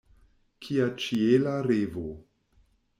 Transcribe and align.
Kia 0.67 0.87
ĉiela 1.05 1.55
revo! 1.69 2.09